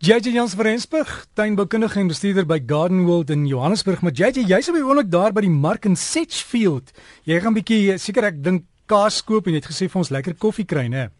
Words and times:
JJ 0.00 0.30
Jans 0.32 0.54
van 0.56 0.64
Rensburg, 0.64 1.08
tuinboukundige 1.36 1.98
en 2.00 2.08
bestuurder 2.08 2.46
by 2.48 2.56
Garden 2.66 3.02
World 3.04 3.28
in 3.30 3.42
Johannesburg. 3.44 4.00
Maar 4.00 4.14
JJ, 4.16 4.46
jy's 4.48 4.70
op 4.72 4.78
die 4.78 4.84
oomblik 4.86 5.10
daar 5.12 5.34
by 5.36 5.42
die 5.44 5.52
mark 5.52 5.84
in 5.84 5.92
Setchfield. 5.92 6.88
Jy 7.28 7.36
gaan 7.44 7.52
'n 7.52 7.58
bietjie 7.58 7.98
seker 8.00 8.24
ek 8.24 8.38
dink 8.42 8.64
kaas 8.88 9.20
koop 9.20 9.44
en 9.44 9.52
jy 9.52 9.60
het 9.60 9.68
gesê 9.68 9.90
vir 9.92 10.00
ons 10.00 10.10
lekker 10.10 10.34
koffie 10.40 10.64
kry, 10.64 10.86
né? 10.88 11.10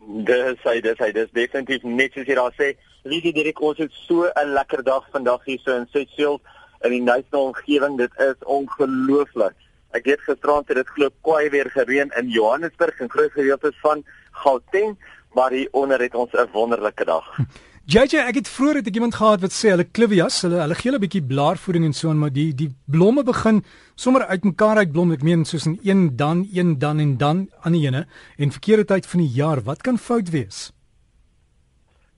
Dis 0.00 0.64
hy, 0.64 0.80
dis 0.80 0.96
hy, 0.98 1.12
dis 1.12 1.28
definitief 1.32 1.84
net 1.84 2.12
soos 2.14 2.26
jy 2.26 2.34
daar 2.34 2.56
sê. 2.56 2.72
Liewe 3.04 3.34
Dirk, 3.34 3.60
ons 3.60 3.76
het 3.76 3.92
so 4.08 4.24
'n 4.24 4.54
lekker 4.54 4.82
dag 4.82 5.04
vandag 5.12 5.44
hier 5.44 5.60
so 5.60 5.76
in 5.76 5.86
Setchfield 5.92 6.40
in 6.84 6.90
die 6.92 7.02
nice 7.02 7.36
omgewing. 7.36 7.98
Dit 7.98 8.12
is 8.16 8.40
ongelooflik. 8.46 9.52
Ek 9.92 10.06
het 10.06 10.20
gisterand 10.20 10.68
het 10.68 10.76
dit 10.76 10.88
glo 10.88 11.10
kwaai 11.20 11.50
weer 11.50 11.68
gereën 11.68 12.10
in 12.16 12.28
Johannesburg 12.30 12.98
en 12.98 13.10
groot 13.10 13.32
gedeeltes 13.32 13.76
van 13.82 14.04
Gauteng, 14.32 14.96
maar 15.34 15.50
hier 15.50 15.68
onder 15.72 16.00
het 16.00 16.14
ons 16.14 16.32
'n 16.32 16.48
wonderlike 16.52 17.04
dag. 17.04 17.28
JJ, 17.86 18.18
ek 18.18 18.40
het 18.40 18.48
vroeër 18.50 18.80
het 18.80 18.88
ek 18.90 18.96
iemand 18.98 19.14
gehad 19.14 19.44
wat 19.44 19.52
sê 19.54 19.70
hulle 19.70 19.84
klivias, 19.86 20.40
hulle 20.42 20.58
hulle 20.58 20.74
gee 20.74 20.90
'n 20.90 20.98
bietjie 20.98 21.22
blaarvoeding 21.22 21.84
en 21.86 21.92
so 21.94 22.08
aan, 22.10 22.18
maar 22.18 22.32
die 22.34 22.50
die 22.52 22.74
blomme 22.90 23.22
begin 23.22 23.62
sommer 23.94 24.26
uitmekaar 24.26 24.78
uitblom. 24.82 25.12
Ek 25.12 25.22
meen 25.22 25.44
soos 25.44 25.66
in 25.66 25.78
een 25.84 26.16
dan, 26.16 26.48
een 26.52 26.78
dan 26.78 26.98
en 26.98 27.16
dan 27.16 27.46
aan 27.62 27.72
die 27.72 27.86
ene 27.86 28.06
en 28.38 28.50
verkeerde 28.50 28.84
tyd 28.84 29.06
van 29.06 29.20
die 29.20 29.30
jaar. 29.30 29.62
Wat 29.62 29.82
kan 29.82 29.98
fout 29.98 30.30
wees? 30.30 30.72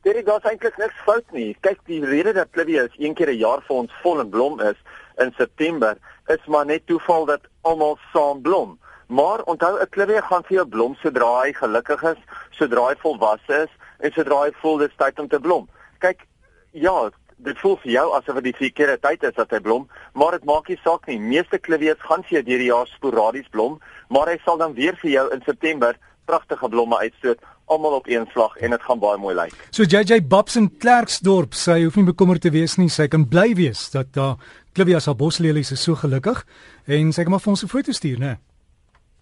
Dit 0.05 0.17
is 0.17 0.25
eintlik 0.25 0.79
niks 0.79 1.03
fout 1.05 1.33
nie. 1.33 1.55
Kyk, 1.61 1.81
die 1.85 2.05
rede 2.05 2.33
dat 2.33 2.49
klivias 2.51 2.97
een 2.97 3.15
keer 3.15 3.29
'n 3.29 3.37
jaar 3.37 3.61
vir 3.61 3.77
ons 3.77 3.93
vol 4.03 4.21
en 4.21 4.31
blom 4.31 4.61
is 4.61 4.79
in 5.19 5.33
September, 5.37 5.99
is 6.29 6.47
maar 6.47 6.65
net 6.65 6.87
toeval 6.87 7.27
dat 7.27 7.41
almal 7.61 7.99
saam 8.13 8.41
blom. 8.41 8.79
Maar 9.09 9.43
onthou 9.45 9.77
'n 9.81 9.89
klivia 9.91 10.21
gaan 10.21 10.45
vir 10.45 10.57
jou 10.57 10.67
blom 10.67 10.95
sodra 10.95 11.43
hy 11.43 11.53
gelukkig 11.53 12.03
is, 12.03 12.21
sodra 12.51 12.89
hy 12.89 12.95
volwasse 13.05 13.63
is 13.65 13.71
en 14.01 14.13
sodra 14.15 14.43
hy 14.45 14.53
voel 14.63 14.79
dit 14.85 14.91
is 14.91 15.01
tyd 15.01 15.19
om 15.19 15.29
te 15.29 15.41
blom. 15.41 15.69
Kyk, 15.99 16.25
ja, 16.73 17.11
dit 17.39 17.59
voel 17.63 17.77
vir 17.83 17.93
jou 17.93 18.07
asof 18.17 18.41
dit 18.41 18.51
die 18.51 18.59
verkeerde 18.59 18.99
tyd 19.03 19.23
is 19.23 19.37
dat 19.37 19.51
hy 19.55 19.61
blom, 19.63 19.87
maar 20.15 20.37
dit 20.37 20.45
maak 20.49 20.69
nie 20.69 20.79
saak 20.83 21.07
nie. 21.07 21.19
Meeste 21.19 21.59
klivies 21.59 22.01
gaan 22.09 22.25
vir 22.27 22.39
jou 22.39 22.45
deur 22.51 22.65
die 22.65 22.73
jaar 22.73 22.91
sporadies 22.95 23.49
blom, 23.55 23.79
maar 24.11 24.31
hy 24.31 24.39
sal 24.45 24.59
dan 24.59 24.75
weer 24.79 24.99
vir 25.03 25.11
jou 25.11 25.27
in 25.35 25.45
September 25.47 25.99
pragtige 26.29 26.69
blomme 26.69 26.99
uitstoot 26.99 27.41
almal 27.69 27.99
op 27.99 28.09
een 28.09 28.25
slag 28.33 28.57
en 28.57 28.71
dit 28.71 28.83
gaan 28.83 29.01
baie 29.01 29.19
mooi 29.21 29.35
lyk. 29.37 29.55
So 29.71 29.85
JJ 29.85 30.23
Babs 30.29 30.57
in 30.57 30.71
Klerksdorp, 30.81 31.57
sy 31.57 31.83
hoef 31.85 31.99
nie 32.01 32.09
bekommerd 32.09 32.45
te 32.45 32.53
wees 32.53 32.79
nie, 32.81 32.89
sy 32.93 33.09
kan 33.13 33.27
bly 33.29 33.53
wees 33.59 33.91
dat 33.93 34.15
daar 34.17 34.37
uh, 34.37 34.55
Clivias 34.79 35.09
haar 35.11 35.17
boslelies 35.19 35.73
is 35.75 35.83
so 35.83 35.99
gelukkig 35.99 36.45
en 36.87 37.11
sy 37.13 37.25
kan 37.27 37.35
maar 37.35 37.43
vir 37.43 37.51
ons 37.51 37.65
'n 37.65 37.69
foto 37.69 37.93
stuur, 37.93 38.19
né? 38.19 38.39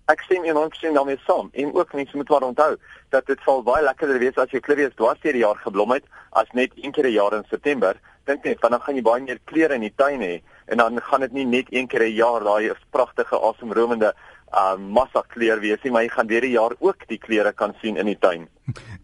Ek 0.06 0.20
sien 0.22 0.44
en 0.46 0.58
ons 0.60 0.76
sien 0.78 0.94
daarmee 0.94 1.18
saam. 1.26 1.48
En 1.58 1.72
ook 1.74 1.94
mense 1.98 2.16
moet 2.16 2.28
maar 2.30 2.44
onthou 2.46 2.76
dat 3.10 3.26
dit 3.26 3.40
sal 3.42 3.64
baie 3.66 3.82
lekkerder 3.82 4.20
wees 4.22 4.36
as 4.38 4.52
jy 4.54 4.60
klivies 4.62 4.94
dwars 4.94 5.18
deur 5.24 5.34
die 5.34 5.42
jaar 5.42 5.58
geblom 5.64 5.94
het 5.96 6.04
as 6.38 6.52
net 6.54 6.76
een 6.78 6.92
keer 6.94 7.08
'n 7.08 7.16
jaar 7.16 7.34
in 7.34 7.42
September. 7.50 7.98
Dink 8.24 8.44
net, 8.44 8.60
dan 8.60 8.80
gaan 8.80 8.94
jy 8.94 9.02
baie 9.02 9.22
meer 9.22 9.40
kleure 9.44 9.74
in 9.74 9.80
die 9.80 9.94
tuin 9.96 10.20
hê 10.20 10.42
en 10.66 10.78
dan 10.78 11.00
gaan 11.02 11.20
dit 11.20 11.32
nie 11.32 11.44
net 11.44 11.66
een 11.70 11.88
keer 11.88 12.02
'n 12.02 12.14
jaar 12.14 12.44
daai 12.44 12.70
pragtige 12.90 13.40
asemromende 13.40 14.14
uh 14.56 14.76
massa 14.78 15.22
kleur 15.28 15.60
wees 15.60 15.82
nie, 15.84 15.92
maar 15.92 16.02
jy 16.06 16.08
gaan 16.14 16.28
deur 16.30 16.40
die 16.40 16.54
jaar 16.54 16.74
ook 16.80 17.06
die 17.10 17.18
kleure 17.18 17.52
kan 17.52 17.74
sien 17.82 17.96
in 18.00 18.06
die 18.06 18.18
tuin. 18.18 18.48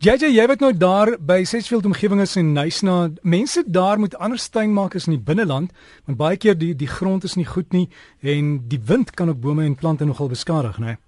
JJ, 0.02 0.32
jy 0.32 0.46
wat 0.48 0.64
nou 0.64 0.72
daar 0.72 1.14
by 1.20 1.42
Sesfield 1.44 1.86
omgewing 1.86 2.22
is 2.24 2.36
en 2.40 2.54
Nysna, 2.56 2.96
mense 3.22 3.62
daar 3.66 4.00
moet 4.00 4.16
anders 4.16 4.48
tuin 4.48 4.72
maak 4.72 4.96
as 4.96 5.06
in 5.06 5.18
die 5.18 5.24
binneland, 5.30 5.70
want 6.06 6.18
baie 6.18 6.36
keer 6.36 6.58
die 6.58 6.74
die 6.74 6.90
grond 6.90 7.24
is 7.28 7.36
nie 7.36 7.46
goed 7.46 7.72
nie 7.72 7.88
en 8.20 8.58
die 8.68 8.80
wind 8.88 9.14
kan 9.14 9.28
ook 9.28 9.40
bome 9.40 9.64
en 9.64 9.78
plante 9.78 10.08
nogal 10.08 10.32
beskadig, 10.32 10.78
né? 10.78 10.96
Nee? 10.96 11.00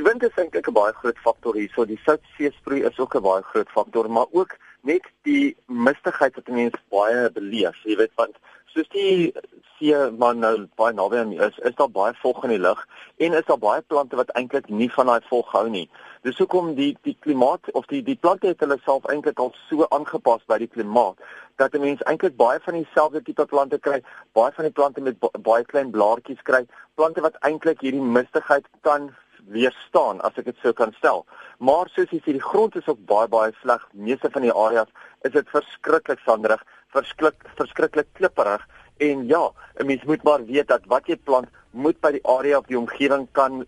Die 0.00 0.04
wind 0.04 0.22
is 0.24 0.38
eintlik 0.40 0.68
'n 0.68 0.72
baie 0.72 0.92
groot 0.92 1.18
faktor 1.18 1.54
hier. 1.54 1.70
So 1.74 1.84
die 1.84 2.00
soutseesproei 2.04 2.80
is 2.88 2.98
ook 2.98 3.14
'n 3.14 3.22
baie 3.22 3.42
groot 3.42 3.68
faktor, 3.68 4.10
maar 4.10 4.26
ook 4.32 4.56
net 4.82 5.06
die 5.28 5.56
mistigheid 5.66 6.34
wat 6.38 6.48
mense 6.48 6.80
baie 6.90 7.28
beleef. 7.30 7.78
Jy 7.86 7.96
weet 8.00 8.14
want 8.20 8.38
soos 8.72 8.88
die 8.94 9.32
see 9.76 9.98
man 10.22 10.40
nou 10.40 10.52
baie 10.80 10.94
naby 10.94 11.18
aan 11.20 11.32
is, 11.46 11.58
is 11.68 11.74
daar 11.78 11.90
baie 11.90 12.14
vog 12.22 12.42
in 12.46 12.54
die 12.54 12.62
lug 12.62 12.80
en 13.24 13.36
is 13.38 13.46
daar 13.48 13.60
baie 13.62 13.82
plante 13.92 14.16
wat 14.16 14.32
eintlik 14.38 14.68
nie 14.70 14.88
van 14.96 15.10
daai 15.10 15.28
vog 15.28 15.50
hou 15.54 15.64
nie. 15.70 15.88
Dis 16.26 16.38
hoekom 16.38 16.74
die 16.78 16.92
die 17.06 17.16
klimaat 17.26 17.70
of 17.78 17.86
die 17.92 18.02
die 18.06 18.16
plante 18.16 18.50
het 18.52 18.62
hulle 18.64 18.78
self 18.84 19.06
eintlik 19.12 19.42
al 19.42 19.52
so 19.68 19.88
aangepas 19.90 20.44
by 20.52 20.58
die 20.62 20.70
klimaat 20.76 21.18
dat 21.60 21.74
'n 21.74 21.84
mens 21.86 22.02
eintlik 22.02 22.36
baie 22.36 22.60
van 22.66 22.74
dieselfde 22.74 23.22
tipe 23.22 23.46
plante 23.46 23.78
kry, 23.78 24.02
baie 24.32 24.52
van 24.52 24.64
die 24.64 24.76
plante 24.78 25.00
met 25.00 25.18
baie 25.42 25.64
klein 25.64 25.90
blaartjies 25.90 26.42
kry, 26.42 26.66
plante 26.94 27.20
wat 27.20 27.36
eintlik 27.40 27.80
hierdie 27.80 28.08
mistigheid 28.18 28.66
kan 28.80 29.12
weerstaan 29.48 30.20
as 30.20 30.36
ek 30.38 30.44
dit 30.50 30.60
sou 30.62 30.72
kan 30.72 30.92
stel. 30.98 31.24
Maar 31.58 31.90
soos 31.94 32.10
jy 32.10 32.20
sê 32.20 32.34
die 32.36 32.44
grond 32.44 32.76
is 32.76 32.88
ook 32.88 33.00
baie 33.06 33.28
baie 33.28 33.52
sleg. 33.62 33.82
Meeste 33.92 34.30
van 34.30 34.42
die 34.42 34.52
areas 34.52 34.90
is 35.26 35.32
dit 35.32 35.48
verskriklik 35.54 36.22
sanderig, 36.26 36.62
verskriklik 36.94 37.48
verskriklik 37.58 38.08
klipperig 38.18 38.66
en 38.98 39.26
ja, 39.26 39.50
'n 39.80 39.86
mens 39.86 40.04
moet 40.04 40.22
maar 40.22 40.44
weet 40.44 40.68
dat 40.68 40.86
wat 40.86 41.06
jy 41.06 41.16
plant 41.16 41.48
moet 41.70 42.00
by 42.00 42.12
die 42.12 42.26
area 42.26 42.58
of 42.58 42.66
die 42.66 42.78
omgewing 42.78 43.28
kan 43.32 43.66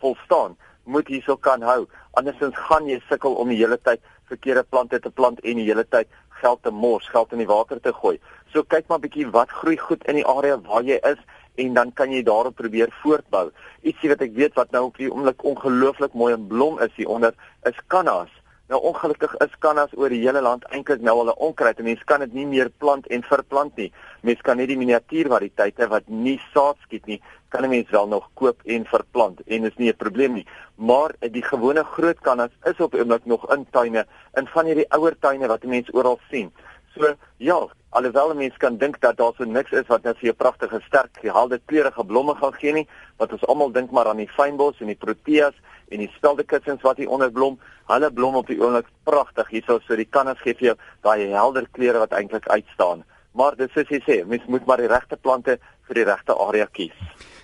volstaan. 0.00 0.56
Moet 0.84 1.08
hierso 1.08 1.36
kan 1.36 1.62
hou. 1.62 1.86
Andersins 2.12 2.56
gaan 2.56 2.88
jy 2.88 3.00
sukkel 3.08 3.34
om 3.34 3.48
die 3.48 3.56
hele 3.56 3.78
tyd 3.78 4.00
verkeerde 4.28 4.62
plante 4.62 5.00
te 5.00 5.10
plant 5.10 5.40
en 5.40 5.56
die 5.56 5.64
hele 5.64 5.84
tyd 5.84 6.08
geld 6.28 6.62
te 6.62 6.70
mors, 6.70 7.08
geld 7.08 7.32
in 7.32 7.38
die 7.38 7.46
water 7.46 7.80
te 7.80 7.92
gooi. 7.92 8.18
So 8.52 8.62
kyk 8.62 8.88
maar 8.88 9.00
bietjie 9.00 9.30
wat 9.30 9.50
groei 9.50 9.76
goed 9.76 10.04
in 10.10 10.14
die 10.20 10.26
area 10.26 10.58
waar 10.66 10.82
jy 10.82 10.98
is 11.02 11.20
en 11.54 11.74
dan 11.74 11.92
kan 11.92 12.12
jy 12.12 12.22
daarop 12.22 12.56
probeer 12.56 12.92
voortbou. 13.02 13.50
Ietsie 13.82 14.08
wat 14.08 14.22
ek 14.26 14.34
weet 14.34 14.54
wat 14.54 14.70
nou 14.70 14.86
op 14.88 14.96
die 14.96 15.10
oomblik 15.10 15.44
ongelooflik 15.44 16.14
mooi 16.14 16.32
en 16.34 16.46
blom 16.46 16.80
is 16.82 16.94
hier 16.96 17.08
onder 17.08 17.34
is 17.62 17.78
kannas. 17.86 18.32
Nou 18.72 18.80
ongelukkig 18.88 19.34
is 19.44 19.56
kannas 19.60 19.92
oor 19.92 20.08
die 20.08 20.22
hele 20.22 20.40
land 20.40 20.64
eintlik 20.72 21.02
nou 21.04 21.18
al 21.20 21.30
'n 21.32 21.40
onkruid 21.46 21.78
en 21.78 21.84
mense 21.84 22.04
kan 22.04 22.20
dit 22.20 22.32
nie 22.32 22.46
meer 22.46 22.70
plant 22.78 23.06
en 23.06 23.22
verplant 23.22 23.76
nie. 23.76 23.92
Mense 24.22 24.42
kan 24.42 24.56
net 24.56 24.68
die 24.68 24.78
miniatuurvariëteite 24.78 25.88
wat 25.88 26.08
nie 26.08 26.40
saad 26.54 26.76
skiet 26.82 27.06
nie, 27.06 27.20
kan 27.50 27.64
'n 27.64 27.68
mens 27.68 27.90
wel 27.90 28.08
nog 28.08 28.30
koop 28.34 28.60
en 28.64 28.84
verplant 28.84 29.40
en 29.46 29.64
is 29.64 29.76
nie 29.76 29.90
'n 29.90 29.96
probleem 29.96 30.32
nie. 30.32 30.46
Maar 30.76 31.14
die 31.20 31.42
gewone 31.42 31.84
groot 31.84 32.20
kannas 32.20 32.50
is 32.64 32.80
op 32.80 32.94
oomblik 32.94 33.26
nog 33.26 33.52
in 33.52 33.66
tuine, 33.70 34.06
in 34.34 34.46
van 34.46 34.64
hierdie 34.64 34.90
ouer 34.90 35.18
tuine 35.18 35.46
wat 35.46 35.64
mense 35.64 35.92
oral 35.92 36.18
sien. 36.30 36.52
So 36.94 37.14
ja, 37.42 37.56
alhoewel 37.90 38.34
mense 38.38 38.58
kan 38.58 38.76
dink 38.78 39.00
dat 39.02 39.16
daar 39.18 39.32
so 39.36 39.44
niks 39.44 39.72
is 39.72 39.86
wat 39.90 40.04
net 40.04 40.18
vir 40.18 40.30
'n 40.30 40.36
pragtige 40.36 40.80
sterk 40.86 41.18
helder 41.22 41.60
kleurige 41.66 42.04
blomme 42.04 42.34
gaan 42.34 42.52
gee 42.52 42.72
nie, 42.72 42.88
wat 43.18 43.32
ons 43.32 43.46
almal 43.46 43.72
dink 43.72 43.90
maar 43.90 44.08
aan 44.08 44.22
die 44.22 44.28
fynbos 44.36 44.80
en 44.80 44.86
die 44.86 45.02
proteas 45.04 45.54
en 45.88 45.98
die 45.98 46.10
speldekussings 46.16 46.82
wat 46.82 46.96
hier 46.96 47.08
onder 47.08 47.32
blom, 47.32 47.58
hulle 47.86 48.10
blom 48.12 48.34
op 48.34 48.46
die 48.46 48.60
oomblik 48.60 48.86
pragtig 49.04 49.48
hierso 49.48 49.80
so 49.86 49.96
die 49.96 50.08
kannas 50.10 50.38
gee 50.38 50.54
vir 50.54 50.66
jou 50.66 50.76
daai 51.02 51.28
helder 51.32 51.66
kleure 51.72 51.98
wat 51.98 52.12
eintlik 52.12 52.48
uitstaan. 52.48 53.04
Maar 53.32 53.56
dis 53.56 53.72
soos 53.72 53.88
jy 53.88 54.00
sê, 54.06 54.24
mens 54.26 54.46
moet 54.46 54.66
maar 54.66 54.78
die 54.78 54.86
regte 54.86 55.16
plante 55.16 55.58
vir 55.88 55.94
die 55.94 56.04
regte 56.04 56.34
area 56.38 56.66
kies. 56.66 56.94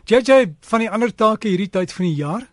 JJ 0.06 0.54
van 0.60 0.80
die 0.80 0.90
ander 0.90 1.10
take 1.14 1.48
hierdie 1.48 1.70
tyd 1.70 1.92
van 1.92 2.06
die 2.06 2.14
jaar? 2.14 2.46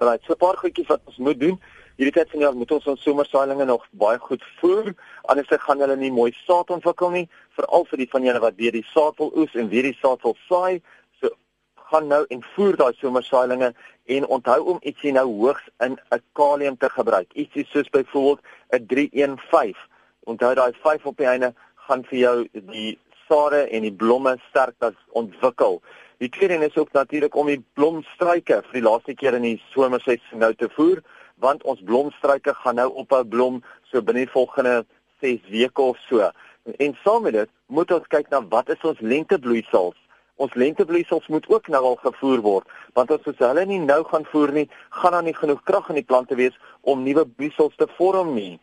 Right, 0.00 0.22
so 0.24 0.32
'n 0.32 0.36
paar 0.36 0.56
goedjies 0.56 0.88
wat 0.88 1.00
ons 1.04 1.16
moet 1.16 1.40
doen. 1.40 1.60
Hierdie 2.00 2.16
tyd 2.16 2.30
van 2.32 2.40
jaar 2.40 2.54
moet 2.56 2.70
ons 2.72 2.86
ons 2.88 3.02
somersaailinge 3.04 3.64
nog 3.68 3.82
baie 4.00 4.16
goed 4.24 4.44
voer, 4.56 4.86
anders 5.28 5.50
gaan 5.64 5.82
hulle 5.84 5.98
nie 6.00 6.08
mooi 6.16 6.30
saad 6.46 6.70
ontwikkel 6.72 7.10
nie, 7.12 7.26
veral 7.58 7.84
vir 7.90 8.00
die 8.00 8.06
van 8.14 8.24
julle 8.24 8.40
wat 8.40 8.56
weer 8.56 8.72
die 8.72 8.86
saad 8.94 9.18
wil 9.20 9.28
oes 9.42 9.58
en 9.60 9.68
weer 9.68 9.84
die 9.84 9.98
saad 9.98 10.24
wil 10.24 10.32
saai. 10.46 10.80
So 11.20 11.28
gaan 11.90 12.08
nou 12.08 12.22
en 12.32 12.40
voer 12.54 12.78
daai 12.80 12.96
somersaailinge 13.02 13.68
en 14.16 14.28
onthou 14.38 14.56
om 14.72 14.80
ietsie 14.80 15.12
nou 15.12 15.26
hoogs 15.28 15.68
in 15.84 15.98
'n 16.00 16.22
kalium 16.40 16.80
te 16.80 16.88
gebruik. 16.88 17.28
Ietsie 17.36 17.66
soos 17.68 17.92
byvoorbeeld 17.92 18.40
'n 18.72 18.86
315. 18.86 19.76
Onthou 20.24 20.54
daai 20.54 20.72
5 20.72 21.04
op 21.04 21.16
die 21.16 21.28
einde 21.28 21.52
gaan 21.84 22.04
vir 22.04 22.18
jou 22.18 22.48
die 22.72 22.98
sade 23.28 23.68
en 23.68 23.82
die 23.82 23.92
blomme 23.92 24.38
sterk 24.48 24.76
as 24.78 24.96
ontwikkel. 25.12 25.82
Die 26.20 26.28
tweede 26.28 26.54
is 26.54 26.76
ook 26.76 26.92
natuurlik 26.92 27.36
om 27.36 27.46
die 27.48 27.62
blomstruike 27.72 28.58
vir 28.66 28.76
die 28.76 28.84
laaste 28.84 29.14
keer 29.16 29.38
in 29.38 29.46
die 29.46 29.60
somerseisoen 29.72 30.42
nou 30.42 30.50
te 30.52 30.66
voer 30.74 30.98
want 31.40 31.62
ons 31.64 31.80
blomstruike 31.88 32.52
gaan 32.58 32.76
nou 32.76 32.90
ophou 33.02 33.22
blom 33.24 33.62
so 33.88 34.02
binne 34.04 34.26
die 34.26 34.32
volgende 34.34 34.82
6 35.24 35.46
weke 35.48 35.80
of 35.80 35.96
so. 36.08 36.28
En 36.76 36.96
saam 37.04 37.24
met 37.24 37.38
dit 37.38 37.50
moet 37.72 37.94
ons 37.96 38.12
kyk 38.12 38.28
na 38.28 38.42
wat 38.52 38.68
is 38.68 38.84
ons 38.84 39.00
lentebloeisels. 39.00 39.96
Ons 40.36 40.58
lentebloeisels 40.60 41.30
moet 41.32 41.48
ook 41.48 41.72
nou 41.72 41.80
al 41.92 41.96
gevoer 42.04 42.44
word, 42.44 42.68
want 42.92 43.16
as 43.16 43.24
ons 43.32 43.40
hulle 43.40 43.64
nie 43.72 43.80
nou 43.80 44.02
gaan 44.12 44.28
voer 44.28 44.52
nie, 44.52 44.66
gaan 45.00 45.16
daar 45.16 45.24
nie 45.24 45.36
genoeg 45.36 45.64
krag 45.64 45.88
in 45.88 46.02
die 46.02 46.08
plante 46.12 46.36
wees 46.36 46.60
om 46.84 47.00
nuwe 47.04 47.24
bloeisels 47.24 47.80
te 47.80 47.88
vorm 47.96 48.34
nie. 48.36 48.58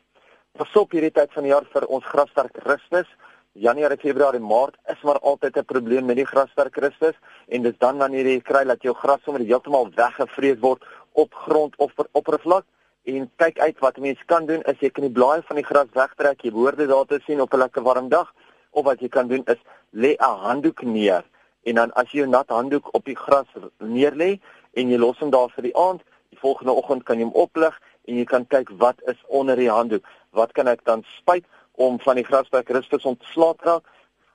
Pas 0.58 0.78
op 0.78 0.94
hierdie 0.94 1.14
tyd 1.14 1.34
van 1.34 1.50
die 1.50 1.56
jaar 1.56 1.66
vir 1.74 1.90
ons 1.90 2.06
grassterk 2.06 2.62
rustes. 2.70 3.10
Januarie, 3.58 3.98
Februarie, 3.98 4.40
Maart 4.40 4.76
is 4.86 5.02
maar 5.02 5.20
altyd 5.20 5.58
'n 5.58 5.66
probleem 5.66 6.06
met 6.06 6.16
die 6.16 6.26
grassterk 6.26 6.76
rustes 6.76 7.16
en 7.48 7.62
dis 7.62 7.78
dan 7.78 7.98
wanneer 7.98 8.26
jy 8.26 8.42
kry 8.42 8.64
dat 8.64 8.82
jou 8.82 8.94
gras 8.94 9.22
sommer 9.24 9.42
heeltemal 9.42 9.90
weggevreet 9.96 10.60
word 10.60 10.86
op 11.12 11.34
grond 11.34 11.74
of 11.78 11.92
oppervlak. 12.12 12.66
En 13.04 13.32
kyk 13.36 13.60
uit 13.60 13.80
wat 13.80 13.98
mense 13.98 14.26
kan 14.26 14.46
doen 14.46 14.62
is 14.62 14.80
jy 14.80 14.90
kan 14.90 15.04
die 15.04 15.14
blaaie 15.14 15.42
van 15.42 15.56
die 15.56 15.66
gras 15.66 15.90
wegtrek 15.94 16.42
jy 16.42 16.52
behoort 16.52 16.78
dit 16.78 16.88
daar 16.90 17.06
te 17.06 17.20
sien 17.26 17.42
op 17.42 17.54
'n 17.54 17.58
lekker 17.58 17.84
warm 17.84 18.10
dag. 18.10 18.34
Of 18.70 18.86
wat 18.86 19.00
jy 19.00 19.08
kan 19.08 19.28
doen 19.28 19.44
is 19.46 19.62
lê 19.92 20.16
'n 20.20 20.38
handdoek 20.46 20.82
neer. 20.82 21.24
En 21.64 21.76
dan 21.76 21.94
as 21.94 22.12
jy 22.12 22.22
'n 22.22 22.30
nat 22.30 22.50
handdoek 22.50 22.94
op 22.94 23.06
die 23.06 23.16
gras 23.16 23.48
neer 23.80 24.12
lê 24.12 24.40
en 24.74 24.90
jy 24.90 24.98
los 24.98 25.18
hom 25.20 25.30
daar 25.30 25.50
vir 25.50 25.64
die 25.64 25.76
aand 25.76 26.02
die 26.30 26.40
volgende 26.40 26.72
oggend 26.72 27.04
kan 27.04 27.18
jy 27.18 27.24
hom 27.24 27.34
oplig 27.34 27.82
en 28.06 28.16
jy 28.16 28.24
kan 28.24 28.48
kyk 28.48 28.70
wat 28.78 29.02
is 29.06 29.24
onder 29.28 29.56
die 29.56 29.70
handdoek. 29.70 30.06
Wat 30.32 30.52
kan 30.52 30.68
ek 30.68 30.84
dan 30.84 31.04
spuit 31.18 31.46
om 31.78 32.00
van 32.02 32.20
die 32.20 32.26
grasperk 32.26 32.70
rispus 32.74 33.06
ontslae 33.06 33.56
te 33.58 33.70
raak? 33.70 33.86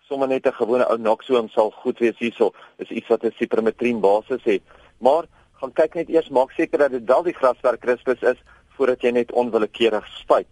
Sommige 0.09 0.33
net 0.33 0.47
'n 0.47 0.59
gewone 0.61 0.87
ou 0.87 0.99
noxoom 0.99 1.49
sal 1.49 1.71
goed 1.71 1.99
wees 1.99 2.19
hierso. 2.19 2.53
Dis 2.79 2.91
iets 2.91 3.09
wat 3.09 3.25
'n 3.25 3.35
cipermetrine 3.39 4.01
basis 4.01 4.45
het. 4.45 4.63
Maar 4.99 5.25
gaan 5.61 5.73
kyk 5.73 5.95
net 5.95 6.09
eers 6.09 6.29
maak 6.29 6.51
seker 6.51 6.79
dat 6.79 6.91
dit 6.91 7.05
wel 7.05 7.23
die 7.23 7.35
grasperk 7.35 7.85
rispus 7.85 8.23
is 8.23 8.39
voordat 8.77 9.03
jy 9.03 9.11
net 9.11 9.33
onwillekeurig 9.33 10.07
spuit. 10.07 10.47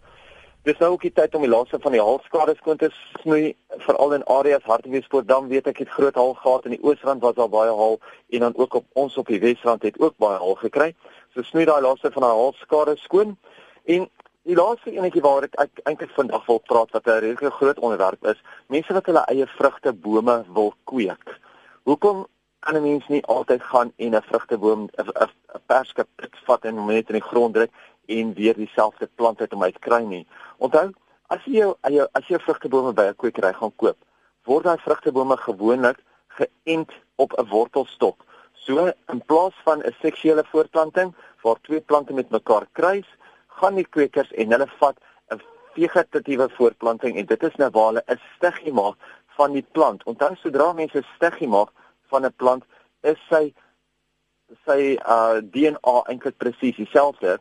Dis 0.63 0.77
nou 0.77 0.91
ook 0.93 1.01
die 1.01 1.13
tyd 1.17 1.33
om 1.35 1.41
die 1.41 1.49
laaste 1.49 1.79
van 1.81 1.95
die 1.95 2.01
halskade 2.01 2.53
skoon 2.59 2.77
te 2.77 2.91
snoei, 2.93 3.55
veral 3.81 4.11
in 4.13 4.25
areas 4.29 4.67
Hartbeespoortdam 4.69 5.47
weet 5.49 5.65
ek 5.71 5.79
het 5.81 5.89
groot 5.89 6.15
halgate 6.15 6.69
in 6.69 6.75
die 6.75 6.83
oosrand 6.85 7.23
was 7.25 7.33
daar 7.39 7.49
baie 7.49 7.71
hal 7.73 7.97
en 8.29 8.45
dan 8.45 8.53
ook 8.55 8.77
op 8.77 8.85
ons 8.93 9.17
op 9.17 9.31
die 9.33 9.39
wesrand 9.41 9.81
het 9.81 9.97
ook 9.99 10.13
baie 10.21 10.37
hal 10.37 10.53
gekry. 10.61 10.91
So 11.33 11.41
snoei 11.41 11.65
daai 11.65 11.81
laaste 11.81 12.11
van 12.13 12.27
daai 12.27 12.37
halskade 12.43 12.93
skoon 13.01 13.33
en 13.89 14.05
Die 14.49 14.55
laaste 14.57 14.89
enetjie 14.89 15.21
waar 15.21 15.45
ek, 15.45 15.81
eintlik 15.85 16.09
vandag 16.15 16.47
wil 16.47 16.57
praat 16.65 16.89
wat 16.95 17.05
'n 17.05 17.19
redelike 17.21 17.51
groot 17.57 17.79
onderwerp 17.79 18.25
is, 18.25 18.39
mense 18.73 18.93
wat 18.93 19.05
hulle 19.05 19.21
eie 19.29 19.45
vrugtebome 19.47 20.45
wil 20.55 20.73
kweek. 20.89 21.37
Hoekom 21.85 22.25
kan 22.59 22.75
'n 22.75 22.81
mens 22.81 23.07
nie 23.07 23.21
altyd 23.25 23.61
gaan 23.61 23.93
en 23.97 24.15
'n 24.15 24.21
vrugteboom 24.29 24.89
'n 24.97 25.29
perske 25.67 26.07
pit 26.15 26.33
vat 26.45 26.65
en 26.65 26.85
net 26.85 27.09
in 27.09 27.19
die 27.19 27.29
grond 27.29 27.53
druk 27.53 27.71
en 28.07 28.33
weer 28.33 28.55
dieselfde 28.55 29.09
plant 29.15 29.41
uit 29.41 29.53
om 29.53 29.63
uit 29.63 29.79
kry 29.79 30.01
nie. 30.03 30.27
Onthou, 30.57 30.89
as 31.27 31.45
jy 31.45 31.59
jou 31.59 31.75
eie 31.81 32.07
as 32.13 32.27
jy 32.27 32.39
vrugtebome 32.39 32.93
by 32.93 33.05
'n 33.09 33.15
kwekery 33.15 33.53
gaan 33.53 33.75
koop, 33.75 33.97
word 34.45 34.63
daai 34.63 34.77
vrugtebome 34.77 35.37
gewoonlik 35.37 35.99
geënt 36.27 36.91
op 37.15 37.37
'n 37.37 37.49
wortelstok. 37.49 38.25
So 38.53 38.91
in 39.07 39.21
plaas 39.25 39.53
van 39.63 39.83
'n 39.83 39.95
seksuele 40.01 40.43
voortplanting 40.43 41.13
waar 41.43 41.61
twee 41.61 41.81
plante 41.81 42.13
met 42.13 42.29
mekaar 42.29 42.65
kruis, 42.71 43.05
gaan 43.59 43.75
die 43.75 43.87
kwekers 43.87 44.31
en 44.31 44.51
hulle 44.51 44.67
vat 44.79 44.97
'n 45.31 45.41
vegetatiewe 45.75 46.49
voortplanting 46.57 47.17
en 47.17 47.25
dit 47.25 47.43
is 47.43 47.55
nou 47.55 47.69
waar 47.69 47.87
hulle 47.91 48.03
'n 48.07 48.21
stiggie 48.35 48.73
maak 48.73 48.95
van 49.37 49.51
die 49.51 49.65
plant. 49.71 50.03
Onthou 50.03 50.35
sodra 50.35 50.73
mense 50.73 50.97
'n 50.97 51.11
stiggie 51.15 51.47
maak 51.47 51.69
van 52.09 52.25
'n 52.25 52.33
plant, 52.35 52.63
is 53.01 53.19
sy 53.29 53.53
sy 54.65 54.97
uh 55.15 55.39
DNA 55.41 55.95
eintlik 56.11 56.37
presies 56.37 56.75
dieselfde. 56.75 57.37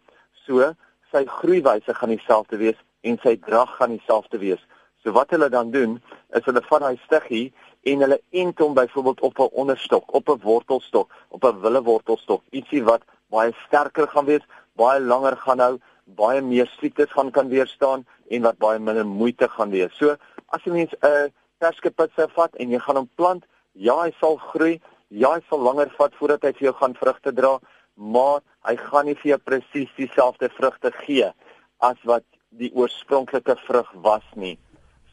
So 0.47 0.75
sy 1.12 1.25
groeiwyse 1.27 1.95
gaan 1.95 2.15
dieselfde 2.15 2.57
wees 2.57 2.79
en 3.01 3.19
sy 3.23 3.37
drag 3.37 3.77
gaan 3.77 3.97
dieselfde 3.97 4.39
wees. 4.39 4.62
So 5.03 5.12
wat 5.17 5.31
hulle 5.31 5.49
dan 5.49 5.71
doen, 5.71 5.99
is 6.37 6.45
hulle 6.45 6.62
vat 6.62 6.81
daai 6.85 7.01
stiggie 7.07 7.53
en 7.89 8.05
hulle 8.05 8.21
ent 8.31 8.59
hom 8.59 8.75
byvoorbeeld 8.75 9.21
op 9.21 9.39
'n 9.39 9.55
onderstok, 9.62 10.15
op 10.15 10.29
'n 10.29 10.41
wortelstok, 10.43 11.12
op 11.29 11.45
'n 11.45 11.61
willewortelstok, 11.61 12.43
ietsie 12.51 12.85
wat 12.85 13.03
baie 13.31 13.53
sterker 13.67 14.09
gaan 14.09 14.25
wees, 14.25 14.45
baie 14.77 15.01
langer 15.01 15.37
gaan 15.37 15.59
hou 15.59 15.79
baie 16.17 16.41
meer 16.43 16.71
siektes 16.79 17.12
gaan 17.12 17.31
kan 17.31 17.49
weerstaan 17.49 18.07
en 18.31 18.43
wat 18.43 18.59
baie 18.59 18.79
minder 18.79 19.07
moeite 19.07 19.49
gaan 19.49 19.71
wees. 19.71 19.93
So 19.99 20.17
as 20.49 20.65
jy 20.65 20.73
mens 20.73 20.95
'n 21.03 21.33
perskepitse 21.59 22.29
vat 22.35 22.55
en 22.57 22.71
jy 22.71 22.79
gaan 22.79 22.97
hom 22.97 23.11
plant, 23.17 23.45
ja, 23.75 23.95
hy 24.03 24.12
sal 24.21 24.37
groei, 24.37 24.81
ja, 25.09 25.35
hy 25.35 25.41
sal 25.49 25.61
langer 25.61 25.91
vat 25.99 26.15
voordat 26.15 26.43
hy 26.43 26.53
vir 26.53 26.67
jou 26.69 26.75
gaan 26.75 26.95
vrugte 26.95 27.33
dra, 27.33 27.59
maar 27.97 28.41
hy 28.65 28.77
gaan 28.77 29.07
nie 29.07 29.15
vir 29.15 29.31
jou 29.31 29.39
presies 29.39 29.91
dieselfde 29.97 30.49
vrugte 30.57 30.93
gee 31.05 31.33
as 31.81 31.97
wat 32.05 32.25
die 32.51 32.73
oorspronklike 32.75 33.57
vrug 33.67 33.91
was 34.03 34.25
nie. 34.35 34.59